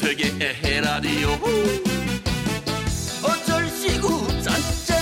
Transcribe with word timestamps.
윤택의 0.00 0.38
에헤라디오. 0.40 1.28
어쩔 3.22 3.68
시구 3.68 4.26
짠짠. 4.42 4.98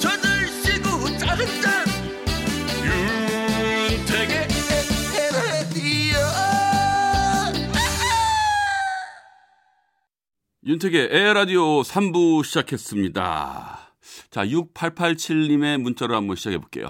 저들 0.00 0.48
시구 0.62 1.18
짠짠. 1.18 1.86
윤택의 3.90 4.48
에헤라디오. 5.12 6.16
윤택의 10.66 11.08
에라디오 11.12 11.82
3부 11.82 12.44
시작했습니다. 12.44 13.94
자, 14.30 14.46
6887님의 14.46 15.78
문자로 15.78 16.16
한번 16.16 16.36
시작해 16.36 16.56
볼게요. 16.56 16.88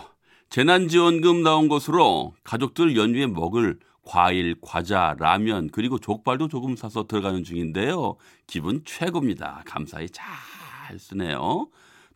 재난지원금 0.51 1.43
나온 1.43 1.67
것으로 1.67 2.35
가족들 2.45 2.97
연휴에 2.97 3.27
먹을 3.27 3.81
과일, 4.05 4.57
과자, 4.61 5.15
라면, 5.19 5.71
그리고 5.71 5.99
족발도 5.99 6.49
조금 6.49 6.77
사서 6.77 7.07
들어가는 7.07 7.45
중인데요. 7.45 8.17
기분 8.47 8.83
최고입니다. 8.85 9.63
감사히 9.65 10.09
잘 10.11 10.99
쓰네요. 10.99 11.69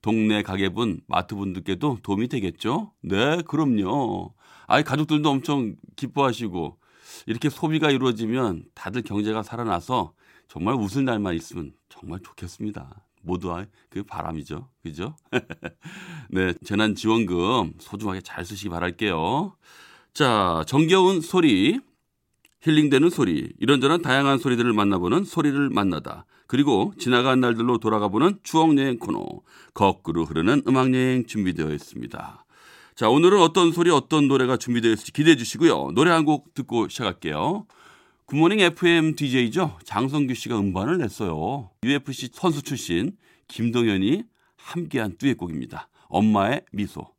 동네 0.03 0.43
가게분, 0.43 1.01
마트분들께도 1.07 1.99
도움이 2.03 2.29
되겠죠? 2.29 2.93
네, 3.03 3.43
그럼요. 3.43 4.35
아이, 4.67 4.83
가족들도 4.83 5.29
엄청 5.29 5.77
기뻐하시고, 5.95 6.79
이렇게 7.27 7.49
소비가 7.49 7.91
이루어지면 7.91 8.65
다들 8.75 9.03
경제가 9.03 9.43
살아나서 9.43 10.13
정말 10.49 10.75
웃을 10.75 11.05
날만 11.05 11.35
있으면 11.35 11.73
정말 11.89 12.21
좋겠습니다. 12.21 13.07
모두의 13.23 13.67
그 13.91 14.03
바람이죠. 14.05 14.69
그죠? 14.83 15.17
네, 16.31 16.53
재난지원금 16.65 17.75
소중하게 17.79 18.21
잘 18.21 18.45
쓰시기 18.45 18.69
바랄게요. 18.69 19.57
자, 20.17 20.65
정겨운 20.67 21.21
소리, 21.21 21.79
힐링되는 22.63 23.11
소리, 23.11 23.53
이런저런 23.61 24.01
다양한 24.01 24.39
소리들을 24.39 24.73
만나보는 24.73 25.25
소리를 25.25 25.69
만나다. 25.69 26.25
그리고 26.47 26.95
지나간 26.99 27.41
날들로 27.41 27.77
돌아가보는 27.77 28.39
추억여행 28.43 28.99
코너, 28.99 29.27
거꾸로 29.75 30.25
흐르는 30.25 30.63
음악여행 30.67 31.27
준비되어 31.27 31.71
있습니다. 31.71 32.47
자, 32.95 33.11
오늘은 33.11 33.43
어떤 33.43 33.73
소리, 33.73 33.91
어떤 33.91 34.27
노래가 34.27 34.57
준비되어 34.57 34.91
있을지 34.93 35.13
기대해 35.13 35.37
주시고요. 35.37 35.91
노래 35.95 36.11
한 36.13 36.25
곡 36.25 36.55
듣고 36.55 36.89
시작할게요. 36.89 37.67
굿모닝 38.25 38.61
FM 38.61 39.17
DJ죠. 39.17 39.79
장성규 39.85 40.33
씨가 40.33 40.59
음반을 40.59 40.97
냈어요. 40.97 41.69
UFC 41.85 42.31
선수 42.33 42.63
출신 42.63 43.19
김동현이 43.49 44.23
함께한 44.57 45.19
듀엣곡입니다. 45.19 45.91
엄마의 46.09 46.63
미소. 46.73 47.15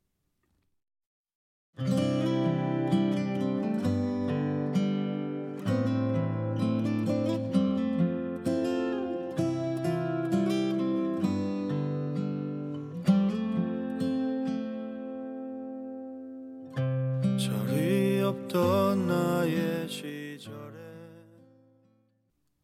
없던 18.48 19.08
나의 19.08 19.90
시절에 19.90 20.74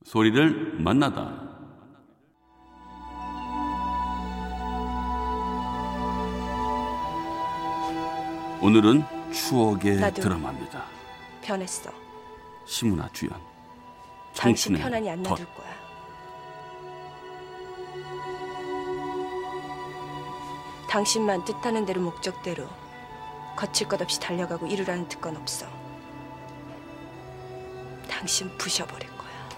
소리를 0.06 0.80
만나다. 0.80 1.42
오늘은 8.62 9.03
추억의. 9.34 10.13
드라마입니다. 10.13 10.85
변했어. 11.41 11.91
시문화 12.66 13.09
주연. 13.12 13.34
당신 14.36 14.75
청춘의 14.75 14.81
편안히 14.81 15.09
안 15.09 15.22
덫. 15.22 15.30
놔둘 15.31 15.46
거야. 15.53 15.74
당신만 20.90 21.44
뜻하는 21.44 21.86
대로 21.86 22.02
목적대로 22.02 22.68
거칠 23.56 23.88
것 23.88 24.02
없이 24.02 24.19
달려가고 24.19 24.68
이루라는 24.68 25.07
특권 25.09 25.36
없어. 25.36 25.82
당신 28.23 28.50
부셔버릴 28.57 29.09
거야. 29.17 29.50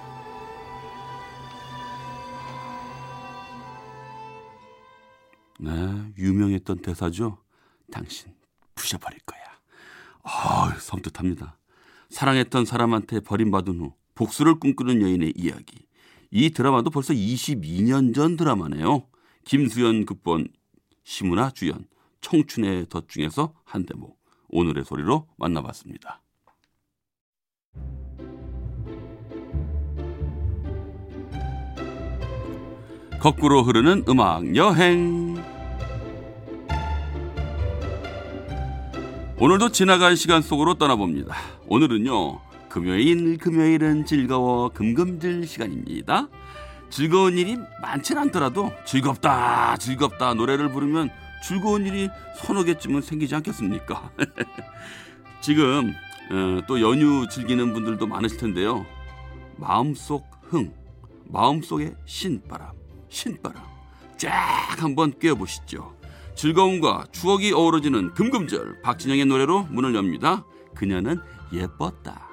네, 5.59 6.13
유명했던 6.17 6.79
대사죠. 6.79 7.37
당신 7.91 8.33
부셔버릴 8.73 9.19
거야. 9.19 9.39
아, 10.23 10.75
섬뜩합니다. 10.79 11.59
사랑했던 12.09 12.65
사람한테 12.65 13.19
버림받은 13.19 13.79
후 13.79 13.93
복수를 14.15 14.59
꿈꾸는 14.59 15.03
여인의 15.03 15.33
이야기. 15.35 15.85
이 16.31 16.49
드라마도 16.49 16.89
벌써 16.89 17.13
22년 17.13 18.15
전 18.15 18.35
드라마네요. 18.35 19.07
김수연 19.43 20.07
극본, 20.07 20.47
시문화 21.03 21.51
주연, 21.51 21.85
청춘의 22.21 22.87
덫 22.89 23.07
중에서 23.09 23.53
한 23.63 23.85
대목. 23.85 24.19
오늘의 24.49 24.85
소리로 24.85 25.27
만나봤습니다. 25.37 26.23
거꾸로 33.25 33.63
흐르는 33.63 34.03
음악 34.07 34.55
여행. 34.55 35.43
오늘도 39.39 39.71
지나간 39.71 40.15
시간 40.15 40.43
속으로 40.43 40.75
떠나봅니다. 40.75 41.35
오늘은요, 41.65 42.39
금요일, 42.69 43.39
금요일은 43.39 44.05
즐거워 44.05 44.69
금금질 44.69 45.47
시간입니다. 45.47 46.27
즐거운 46.91 47.39
일이 47.39 47.57
많진 47.81 48.19
않더라도 48.19 48.71
즐겁다, 48.85 49.77
즐겁다 49.77 50.35
노래를 50.35 50.69
부르면 50.69 51.09
즐거운 51.43 51.87
일이 51.87 52.09
서너 52.35 52.63
개쯤은 52.63 53.01
생기지 53.01 53.33
않겠습니까? 53.33 54.11
지금 55.41 55.95
어, 56.29 56.61
또 56.67 56.79
연휴 56.79 57.27
즐기는 57.27 57.73
분들도 57.73 58.05
많으실 58.05 58.37
텐데요. 58.37 58.85
마음속 59.57 60.27
흥, 60.43 60.71
마음속의 61.23 61.95
신바람, 62.05 62.84
신바람 63.09 63.63
쫙 64.17 64.31
한번 64.77 65.17
꿰어보시죠. 65.19 65.95
즐거움과 66.35 67.05
추억이 67.11 67.53
어우러지는 67.53 68.13
금금절 68.13 68.81
박진영의 68.81 69.25
노래로 69.25 69.63
문을 69.71 69.95
엽니다. 69.95 70.45
그녀는 70.75 71.21
예뻤다. 71.53 72.27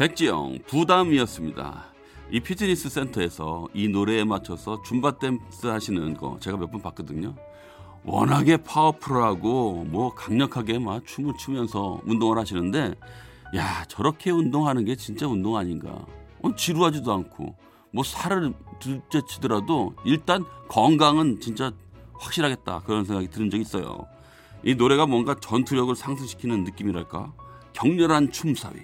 백지영 0.00 0.60
부담이었습니다. 0.66 1.84
이 2.30 2.40
피트니스 2.40 2.88
센터에서 2.88 3.68
이 3.74 3.86
노래에 3.86 4.24
맞춰서 4.24 4.80
줌바 4.82 5.18
댄스 5.18 5.66
하시는 5.66 6.16
거 6.16 6.38
제가 6.40 6.56
몇 6.56 6.70
번 6.70 6.80
봤거든요. 6.80 7.34
워낙에 8.04 8.56
파워풀하고 8.56 9.84
뭐 9.90 10.14
강력하게 10.14 10.78
막 10.78 11.06
춤을 11.06 11.34
추면서 11.38 12.00
운동을 12.06 12.38
하시는데 12.38 12.94
야 13.54 13.84
저렇게 13.88 14.30
운동하는 14.30 14.86
게 14.86 14.96
진짜 14.96 15.26
운동 15.26 15.58
아닌가? 15.58 16.06
어, 16.40 16.54
지루하지도 16.56 17.12
않고 17.12 17.54
뭐 17.92 18.02
살을 18.02 18.54
둘째 18.78 19.20
치더라도 19.28 19.92
일단 20.06 20.46
건강은 20.68 21.40
진짜 21.40 21.72
확실하겠다 22.14 22.84
그런 22.86 23.04
생각이 23.04 23.28
드는 23.28 23.50
적이 23.50 23.60
있어요. 23.60 24.06
이 24.64 24.74
노래가 24.74 25.04
뭔가 25.04 25.34
전투력을 25.34 25.94
상승시키는 25.94 26.64
느낌이랄까 26.64 27.34
격렬한 27.74 28.32
춤사위 28.32 28.80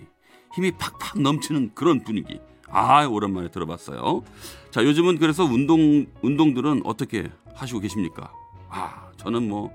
힘이 0.56 0.72
팍팍 0.72 1.20
넘치는 1.20 1.72
그런 1.74 2.02
분위기 2.02 2.40
아, 2.68 3.04
오랜만에 3.04 3.50
들어봤어요. 3.50 4.24
자, 4.70 4.82
요즘은 4.82 5.18
그래서 5.18 5.44
운동 5.44 6.06
운동들은 6.22 6.80
어떻게 6.84 7.30
하시고 7.54 7.80
계십니까? 7.80 8.32
아, 8.70 9.10
저는 9.18 9.48
뭐 9.48 9.70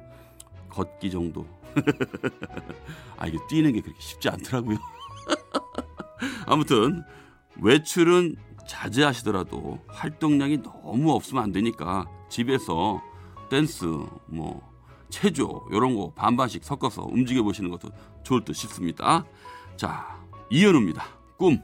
걷기 0.69 1.11
정도. 1.11 1.45
아, 3.17 3.27
이게 3.27 3.37
뛰는 3.47 3.73
게 3.73 3.81
그렇게 3.81 3.99
쉽지 4.01 4.27
않더라고요. 4.29 4.77
아무튼 6.47 7.03
외출은 7.61 8.35
자제하시더라도 8.67 9.79
활동량이 9.87 10.63
너무 10.63 11.11
없으면 11.11 11.43
안 11.43 11.51
되니까 11.51 12.07
집에서 12.27 13.01
댄스, 13.49 13.85
뭐 14.25 14.67
체조 15.09 15.67
이런 15.71 15.95
거 15.95 16.11
반반씩 16.13 16.63
섞어서 16.63 17.03
움직여 17.03 17.43
보시는 17.43 17.69
것도 17.69 17.89
좋을 18.23 18.43
듯 18.43 18.53
싶습니다. 18.53 19.25
자, 19.77 20.20
이현우입니다. 20.51 21.05
꿈. 21.37 21.61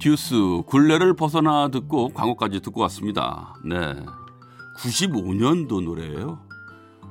듀스 0.00 0.34
굴레를 0.66 1.14
벗어나 1.14 1.68
듣고 1.68 2.08
광고까지 2.08 2.60
듣고 2.60 2.80
왔습니다. 2.82 3.54
네. 3.62 3.76
95년도 4.78 5.84
노래예요. 5.84 6.38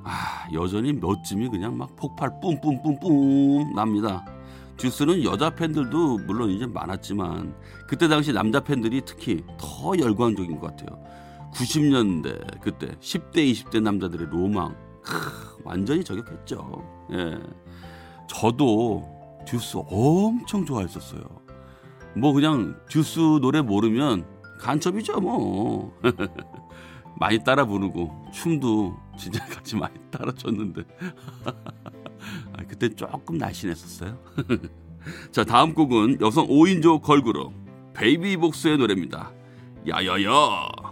아, 0.03 0.47
여전히 0.53 0.93
몇 0.93 1.23
쯤이 1.23 1.49
그냥 1.49 1.77
막 1.77 1.95
폭발 1.95 2.31
뿜뿜뿜뿜 2.41 3.75
납니다. 3.75 4.25
듀스는 4.77 5.23
여자 5.23 5.51
팬들도 5.51 6.19
물론 6.25 6.49
이제 6.49 6.65
많았지만 6.65 7.53
그때 7.87 8.07
당시 8.07 8.33
남자 8.33 8.59
팬들이 8.59 9.01
특히 9.05 9.43
더 9.59 9.95
열광적인 9.95 10.59
것 10.59 10.75
같아요. 10.75 10.99
90년대 11.53 12.61
그때 12.61 12.87
10대 12.87 13.35
20대 13.35 13.83
남자들의 13.83 14.27
로망 14.31 14.75
크, 15.03 15.59
완전히 15.63 16.03
저격했죠. 16.03 17.07
예. 17.11 17.37
저도 18.27 19.07
듀스 19.45 19.77
엄청 19.89 20.65
좋아했었어요. 20.65 21.48
뭐 22.15 22.33
그냥 22.33 22.79
듀스 22.89 23.19
노래 23.41 23.61
모르면 23.61 24.25
간첩이죠 24.59 25.19
뭐. 25.21 25.97
많이 27.19 27.43
따라 27.43 27.65
부르고 27.65 28.27
춤도 28.33 28.97
진짜 29.17 29.45
같이 29.45 29.75
많이 29.75 29.93
따라 30.09 30.31
췄는데. 30.31 30.83
아, 32.53 32.63
그때 32.67 32.89
조금 32.89 33.37
날씬했었어요. 33.37 34.17
자 35.31 35.43
다음 35.43 35.73
곡은 35.73 36.19
여성 36.21 36.47
5인조 36.47 37.01
걸그룹 37.01 37.53
베이비복스의 37.93 38.77
노래입니다. 38.77 39.31
야야야 39.87 40.88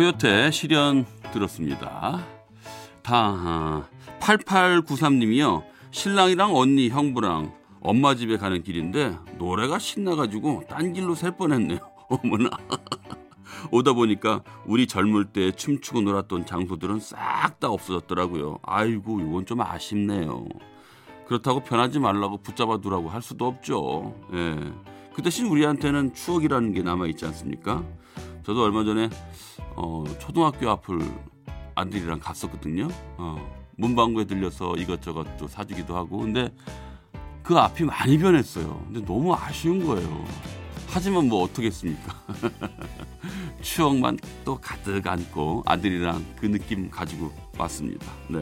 코요태 0.00 0.50
실현 0.50 1.04
들었습니다. 1.30 2.24
다 3.02 3.86
8893님이요. 4.20 5.62
신랑이랑 5.90 6.56
언니, 6.56 6.88
형부랑 6.88 7.52
엄마 7.82 8.14
집에 8.14 8.38
가는 8.38 8.62
길인데 8.62 9.14
노래가 9.36 9.78
신나가지고 9.78 10.62
딴 10.70 10.94
길로 10.94 11.14
셀 11.14 11.32
뻔했네요. 11.32 11.80
어머나. 12.08 12.48
오다 13.72 13.92
보니까 13.92 14.42
우리 14.64 14.86
젊을 14.86 15.26
때 15.26 15.52
춤추고 15.52 16.00
놀았던 16.00 16.46
장소들은 16.46 16.98
싹 17.00 17.60
다 17.60 17.68
없어졌더라고요. 17.68 18.60
아이고 18.62 19.20
이건 19.20 19.44
좀 19.44 19.60
아쉽네요. 19.60 20.46
그렇다고 21.26 21.60
변하지 21.60 21.98
말라고 21.98 22.38
붙잡아 22.38 22.78
두라고 22.78 23.10
할 23.10 23.20
수도 23.20 23.46
없죠. 23.46 24.14
예. 24.32 24.72
그 25.14 25.22
대신 25.22 25.46
우리한테는 25.46 26.14
추억이라는 26.14 26.72
게 26.72 26.82
남아 26.82 27.06
있지 27.08 27.26
않습니까? 27.26 27.84
저도 28.44 28.62
얼마 28.62 28.84
전에 28.84 29.10
어, 29.76 30.04
초등학교 30.18 30.70
앞을 30.70 31.00
아들이랑 31.74 32.20
갔었거든요. 32.20 32.88
어, 33.16 33.60
문방구에 33.76 34.24
들려서 34.24 34.76
이것저것 34.76 35.26
또 35.38 35.48
사주기도 35.48 35.96
하고. 35.96 36.18
근데 36.18 36.52
그 37.42 37.56
앞이 37.56 37.84
많이 37.84 38.18
변했어요. 38.18 38.84
근데 38.86 39.04
너무 39.04 39.34
아쉬운 39.34 39.84
거예요. 39.84 40.24
하지만 40.88 41.28
뭐 41.28 41.44
어떻겠습니까? 41.44 42.14
추억만 43.62 44.18
또 44.44 44.58
가득 44.60 45.06
안고 45.06 45.62
아들이랑 45.66 46.24
그 46.38 46.46
느낌 46.46 46.90
가지고 46.90 47.32
왔습니다. 47.56 48.06
네. 48.28 48.40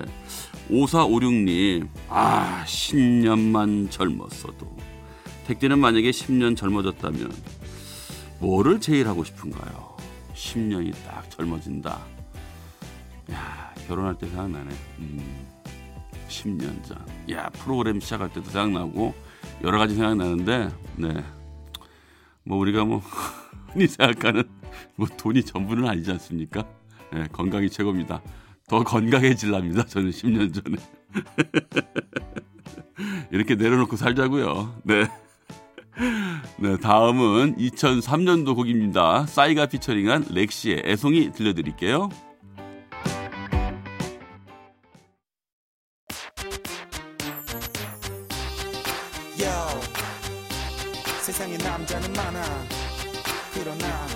5456님, 0.71 1.89
아, 2.09 2.65
10년만 2.67 3.91
젊었어도. 3.91 4.77
택디는 5.49 5.79
만약에 5.79 6.11
10년 6.11 6.55
젊어졌다면 6.59 7.33
뭐를 8.39 8.81
제일 8.81 9.09
하고 9.09 9.25
싶은가요? 9.25 9.97
10년이 10.35 10.93
딱 11.07 11.31
젊어진다. 11.31 11.99
야, 13.33 13.75
결혼할 13.87 14.19
때 14.19 14.29
생각나네. 14.29 14.71
음, 14.99 15.47
10년 16.29 16.85
전. 16.85 16.99
야, 17.31 17.49
프로그램 17.49 17.99
시작할 17.99 18.31
때도 18.31 18.51
생각나고 18.51 19.15
여러 19.65 19.79
가지 19.79 19.95
생각나는데, 19.95 20.69
네. 20.97 21.25
뭐 22.45 22.59
우리가 22.59 22.85
뭐 22.85 22.99
흔히 23.73 23.87
생각하는 23.87 24.45
뭐 24.97 25.09
돈이 25.09 25.45
전부는 25.45 25.89
아니지 25.89 26.11
않습니까? 26.13 26.69
네, 27.11 27.27
건강이 27.33 27.71
최고입니다. 27.71 28.21
더 28.69 28.85
건강해질랍니다. 28.85 29.87
저는 29.87 30.11
10년 30.11 30.53
전에. 30.53 30.77
이렇게 33.33 33.55
내려놓고 33.55 33.97
살자고요. 33.97 34.83
네. 34.85 35.09
네, 36.59 36.77
다음은 36.77 37.57
2003년도 37.57 38.55
곡입니다. 38.55 39.27
싸이가 39.27 39.67
피처링한 39.67 40.27
렉시의 40.31 40.83
애송이 40.85 41.33
들려드릴게요. 41.33 42.09
세상에 51.29 51.59
남자는 51.59 52.11
많아 52.15 52.43
그러나 53.53 54.07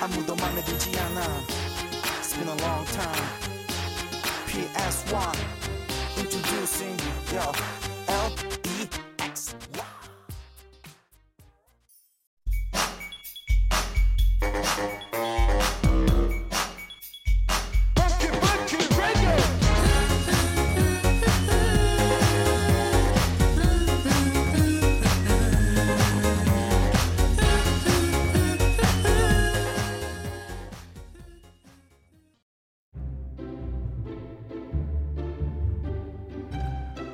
아무도 0.00 0.36
맘에 0.36 0.62
들지 0.64 0.96
않아 0.96 1.20
It's 2.20 2.34
been 2.34 2.48
a 2.48 2.56
long 2.62 2.86
time 2.92 3.26
PS1 4.46 5.36
Introducing 6.16 6.96
yo 7.34 7.52
L-E-X-Y 8.06 8.65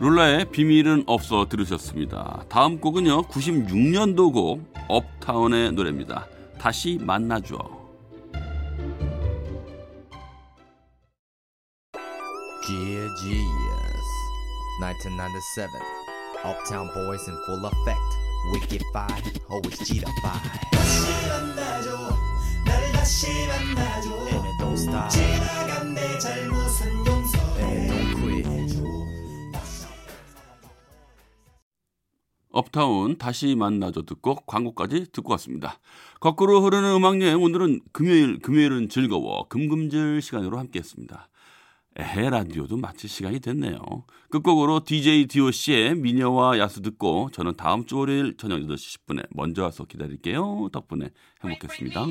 룰라의 0.03 0.47
비밀은 0.47 1.05
없어 1.07 1.47
들으셨습니다. 1.49 2.43
다음 2.49 2.81
곡은요 2.81 3.23
96년도 3.23 4.33
곡 4.33 4.75
업타운의 4.89 5.71
노래입니다. 5.75 6.27
다시 6.59 6.99
만나줘. 7.01 7.57
Yeah, 12.69 13.09
genius. 13.21 14.09
1997. 14.81 15.69
Uptown 16.45 16.91
boys 16.95 17.29
in 17.29 17.37
full 17.47 17.65
effect. 17.65 18.11
Wicked 18.53 18.83
five, 18.93 19.23
always 19.49 19.79
cheetah 19.87 20.11
five. 20.21 20.43
And 21.15 21.55
it 24.47 24.59
don't 24.59 24.77
stop. 24.77 25.15
And 25.15 25.97
it 25.97 26.52
업타운 32.53 33.17
다시 33.19 33.55
만나줘 33.57 34.03
듣고 34.03 34.37
광고까지 34.47 35.11
듣고 35.13 35.33
왔습니다. 35.33 35.81
거꾸로 36.21 36.61
흐르는 36.61 36.95
음악 36.95 37.21
여행 37.21 37.43
오늘은 37.43 37.81
금요일 37.93 38.39
금요일은 38.39 38.89
즐거워 38.89 39.49
금금질 39.49 40.21
시간으로 40.23 40.59
함께했습니다. 40.59 41.29
에헤 41.99 42.31
라디오도 42.31 42.79
마칠 42.79 43.11
시간이 43.11 43.41
됐네요. 43.41 43.79
끝곡으로 44.31 44.85
DJ 44.85 45.27
DOC의 45.27 45.97
미녀와 45.97 46.59
야수 46.59 46.81
듣고 46.81 47.29
저는 47.33 47.55
다음 47.57 47.85
주 47.85 47.99
월요일 47.99 48.37
저녁 48.39 48.61
8시 48.61 49.07
10분에 49.07 49.27
먼저 49.31 49.63
와서 49.63 49.85
기다릴게요. 49.85 50.69
덕분에 50.73 51.11
행복했습니다. 51.45 52.07